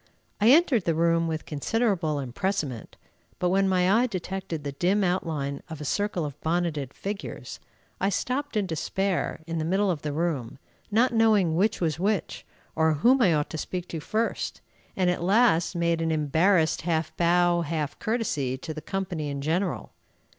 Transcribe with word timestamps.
I 0.39 0.49
entered 0.49 0.85
the 0.85 0.95
room 0.95 1.27
with 1.27 1.45
considerable 1.45 2.15
empressement, 2.17 2.95
but 3.37 3.49
when 3.49 3.69
my 3.69 4.01
eye 4.01 4.07
detected 4.07 4.63
the 4.63 4.71
dim 4.71 5.03
outline 5.03 5.61
of 5.69 5.79
a 5.79 5.85
circle 5.85 6.25
of 6.25 6.41
bonneted 6.41 6.91
figures, 6.91 7.59
I 7.99 8.09
stopped 8.09 8.57
in 8.57 8.65
despair 8.65 9.41
in 9.45 9.59
the 9.59 9.63
middle 9.63 9.91
of 9.91 10.01
the 10.01 10.11
room, 10.11 10.57
not 10.89 11.13
knowing 11.13 11.55
which 11.55 11.79
was 11.81 11.99
which, 11.99 12.47
or 12.75 12.93
whom 12.93 13.21
I 13.21 13.35
ought 13.35 13.51
to 13.51 13.59
speak 13.59 13.87
to 13.89 13.99
first, 13.99 14.61
and 14.97 15.07
at 15.11 15.21
last 15.21 15.75
made 15.75 16.01
an 16.01 16.09
embarrassed 16.11 16.81
half 16.81 17.15
bow, 17.15 17.61
half 17.61 17.99
courtesy, 17.99 18.57
to 18.57 18.73
the 18.73 18.81
company 18.81 19.29
in 19.29 19.39
general. 19.39 19.91